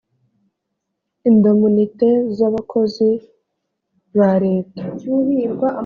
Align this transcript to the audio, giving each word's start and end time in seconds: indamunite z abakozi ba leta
indamunite 1.29 2.09
z 2.37 2.39
abakozi 2.49 3.09
ba 4.17 4.31
leta 4.45 4.83